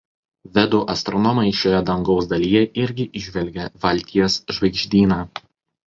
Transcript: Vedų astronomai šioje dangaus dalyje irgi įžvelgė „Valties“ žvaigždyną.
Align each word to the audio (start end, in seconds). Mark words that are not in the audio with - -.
Vedų 0.53 0.79
astronomai 0.93 1.51
šioje 1.59 1.83
dangaus 1.91 2.31
dalyje 2.33 2.65
irgi 2.87 3.09
įžvelgė 3.23 3.71
„Valties“ 3.87 4.43
žvaigždyną. 4.59 5.25